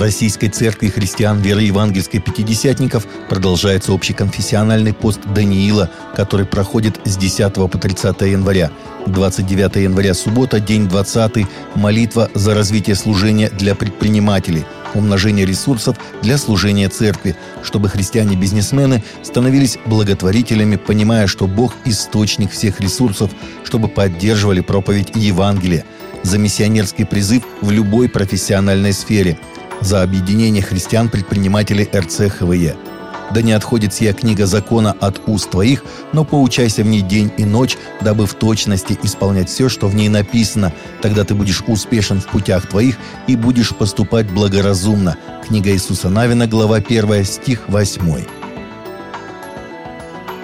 [0.00, 7.68] Российской Церкви христиан веры евангельской пятидесятников продолжается общеконфессиональный пост Даниила, который проходит с 10 по
[7.68, 8.70] 30 января.
[9.06, 16.88] 29 января суббота, день 20, молитва за развитие служения для предпринимателей– умножение ресурсов для служения
[16.88, 23.30] церкви, чтобы христиане-бизнесмены становились благотворителями, понимая, что Бог– источник всех ресурсов,
[23.64, 25.84] чтобы поддерживали проповедь Евангелия,
[26.22, 29.38] за миссионерский призыв в любой профессиональной сфере,
[29.80, 32.76] за объединение христиан-предпринимателей РЦХВЕ–
[33.30, 37.44] да не отходит сия книга закона от уст твоих, но поучайся в ней день и
[37.44, 40.72] ночь, дабы в точности исполнять все, что в ней написано.
[41.00, 42.96] Тогда ты будешь успешен в путях твоих
[43.28, 45.16] и будешь поступать благоразумно.
[45.46, 48.39] Книга Иисуса Навина, глава 1, стих 8.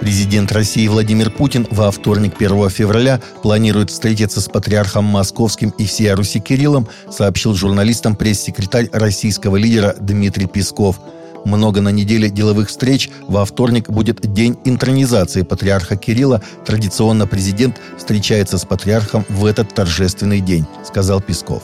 [0.00, 6.16] Президент России Владимир Путин во вторник 1 февраля планирует встретиться с патриархом Московским и всея
[6.16, 11.00] Руси Кириллом, сообщил журналистам пресс-секретарь российского лидера Дмитрий Песков–
[11.44, 13.10] много на неделе деловых встреч.
[13.26, 16.42] Во вторник будет день интронизации патриарха Кирилла.
[16.66, 21.62] Традиционно президент встречается с патриархом в этот торжественный день, сказал Песков.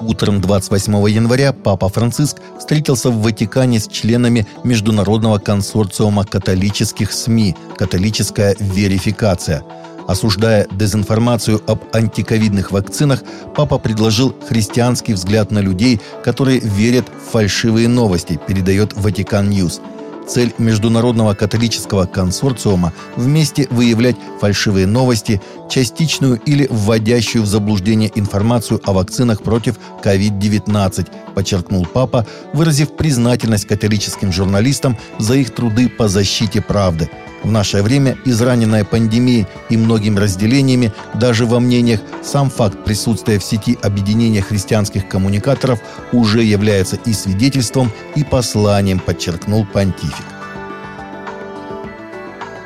[0.00, 8.54] Утром 28 января Папа Франциск встретился в Ватикане с членами Международного консорциума католических СМИ «Католическая
[8.58, 9.62] верификация».
[10.06, 13.24] Осуждая дезинформацию об антиковидных вакцинах,
[13.56, 19.80] папа предложил христианский взгляд на людей, которые верят в фальшивые новости, передает Ватикан Ньюс.
[20.28, 28.92] Цель Международного католического консорциума– вместе выявлять фальшивые новости, частичную или вводящую в заблуждение информацию о
[28.92, 37.10] вакцинах против COVID-19, подчеркнул папа, выразив признательность католическим журналистам за их труды по защите правды–
[37.46, 43.44] в наше время, израненная пандемией и многими разделениями, даже во мнениях, сам факт присутствия в
[43.44, 45.78] сети объединения христианских коммуникаторов
[46.12, 50.35] уже является и свидетельством, и посланием, подчеркнул понтифик.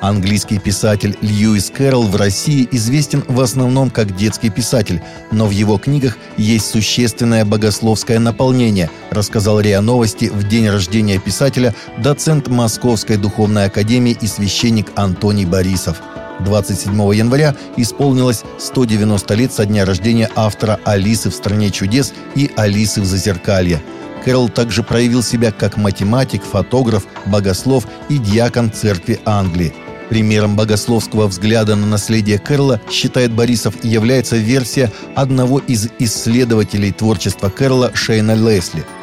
[0.00, 5.76] Английский писатель Льюис Кэрролл в России известен в основном как детский писатель, но в его
[5.76, 13.64] книгах есть существенное богословское наполнение, рассказал РИА Новости в день рождения писателя доцент Московской духовной
[13.66, 16.00] академии и священник Антоний Борисов.
[16.40, 23.00] 27 января исполнилось 190 лет со дня рождения автора «Алисы в стране чудес» и «Алисы
[23.00, 23.82] в зазеркалье».
[24.24, 29.74] Кэрол также проявил себя как математик, фотограф, богослов и диакон церкви Англии–
[30.08, 37.90] Примером богословского взгляда на наследие Кэрла, считает Борисов, является версия одного из исследователей творчества Кэрла
[37.94, 38.84] Шейна Лесли–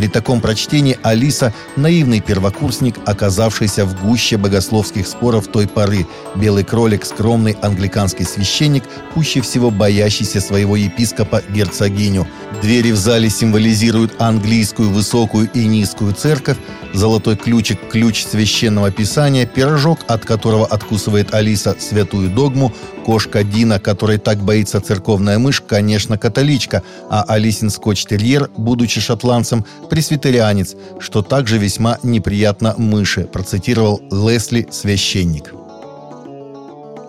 [0.00, 6.06] при таком прочтении Алиса– наивный первокурсник, оказавшийся в гуще богословских споров той поры.
[6.36, 8.84] Белый кролик– скромный англиканский священник,
[9.14, 12.26] пуще всего боящийся своего епископа герцогиню.
[12.62, 16.56] Двери в зале символизируют английскую высокую и низкую церковь,
[16.92, 22.72] золотой ключик– ключ священного писания, пирожок, от которого откусывает Алиса святую догму,
[23.04, 30.74] кошка Дина, которой так боится церковная мышь, конечно, католичка, а Алисин скотч-терьер, будучи шотландцем, пресвитерианец,
[30.98, 35.59] что также весьма неприятно мыши, процитировал Лесли священник.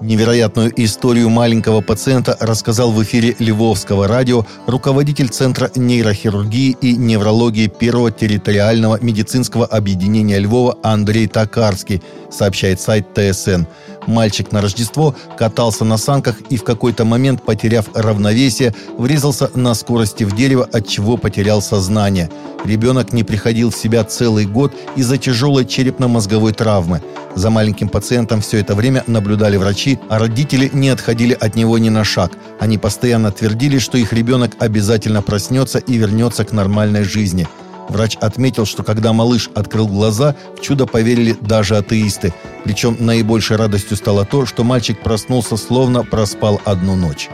[0.01, 8.11] Невероятную историю маленького пациента рассказал в эфире Львовского радио руководитель Центра нейрохирургии и неврологии Первого
[8.11, 12.01] территориального медицинского объединения Львова Андрей Токарский,
[12.31, 13.65] сообщает сайт ТСН.
[14.07, 20.23] Мальчик на Рождество катался на санках и в какой-то момент, потеряв равновесие, врезался на скорости
[20.23, 22.29] в дерево, от чего потерял сознание.
[22.65, 27.01] Ребенок не приходил в себя целый год из-за тяжелой черепно-мозговой травмы.
[27.35, 31.89] За маленьким пациентом все это время наблюдали врачи, а родители не отходили от него ни
[31.89, 32.31] на шаг.
[32.59, 37.47] Они постоянно твердили, что их ребенок обязательно проснется и вернется к нормальной жизни–
[37.89, 42.33] Врач отметил, что когда малыш открыл глаза, в чудо поверили даже атеисты.
[42.63, 47.29] Причем наибольшей радостью стало то, что мальчик проснулся, словно проспал одну ночь.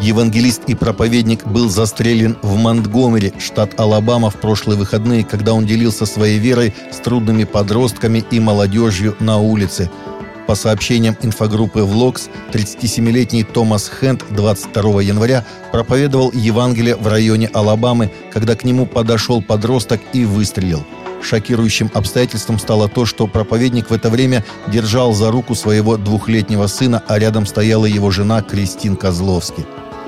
[0.00, 6.06] Евангелист и проповедник был застрелен в Монтгомери, штат Алабама, в прошлые выходные, когда он делился
[6.06, 9.90] своей верой с трудными подростками и молодежью на улице–
[10.48, 18.56] по сообщениям инфогруппы «Влогс», 37-летний Томас Хенд 22 января проповедовал Евангелие в районе Алабамы, когда
[18.56, 20.86] к нему подошел подросток и выстрелил.
[21.22, 27.02] Шокирующим обстоятельством стало то, что проповедник в это время держал за руку своего двухлетнего сына,
[27.06, 29.66] а рядом стояла его жена Кристин Козловский.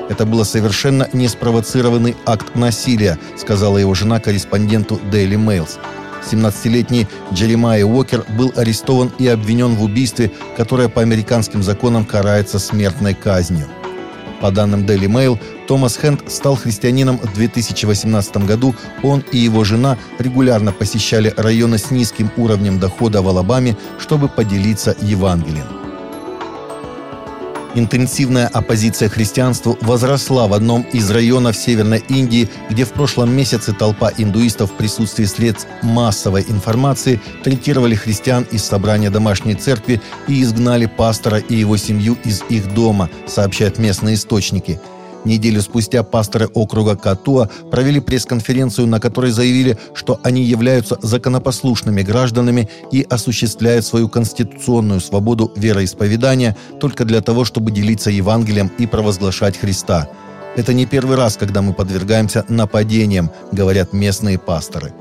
[0.09, 5.79] Это было совершенно неспровоцированный акт насилия, сказала его жена корреспонденту Daily Mails.
[6.23, 13.15] 17-летний Джеремай Уокер был арестован и обвинен в убийстве, которое по американским законам карается смертной
[13.15, 13.67] казнью.
[14.41, 15.39] По данным Daily Mail,
[15.69, 18.75] Томас Хенд стал христианином в 2018 году.
[19.03, 24.97] Он и его жена регулярно посещали районы с низким уровнем дохода в Алабаме, чтобы поделиться
[25.03, 25.80] Евангелием.
[27.75, 34.11] Интенсивная оппозиция христианству возросла в одном из районов Северной Индии, где в прошлом месяце толпа
[34.17, 41.39] индуистов в присутствии средств массовой информации третировали христиан из собрания домашней церкви и изгнали пастора
[41.39, 44.81] и его семью из их дома, сообщают местные источники–
[45.25, 52.69] Неделю спустя пасторы округа Катуа провели пресс-конференцию, на которой заявили, что они являются законопослушными гражданами
[52.91, 60.09] и осуществляют свою конституционную свободу вероисповедания только для того, чтобы делиться Евангелием и провозглашать Христа.
[60.57, 64.93] Это не первый раз, когда мы подвергаемся нападениям, говорят местные пасторы.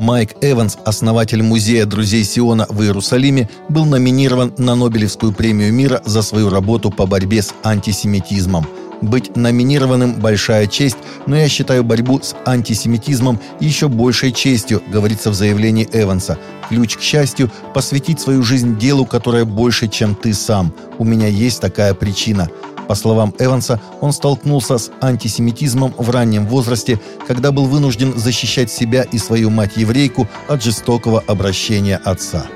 [0.00, 6.22] Майк Эванс, основатель музея друзей Сиона в Иерусалиме, был номинирован на Нобелевскую премию мира за
[6.22, 8.64] свою работу по борьбе с антисемитизмом.
[9.02, 15.34] Быть номинированным– большая честь, но я считаю борьбу с антисемитизмом еще большей честью, говорится в
[15.34, 16.38] заявлении Эванса.
[16.68, 20.72] Ключ к счастью– посвятить свою жизнь делу, которое больше, чем ты сам.
[20.98, 22.48] У меня есть такая причина–
[22.88, 29.02] по словам Эванса, он столкнулся с антисемитизмом в раннем возрасте, когда был вынужден защищать себя
[29.02, 32.46] и свою мать-еврейку от жестокого обращения отца.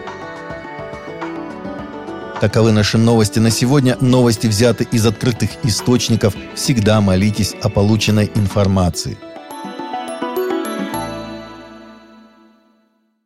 [2.40, 3.96] Таковы наши новости на сегодня.
[4.00, 6.34] Новости взяты из открытых источников.
[6.56, 9.16] Всегда молитесь о полученной информации.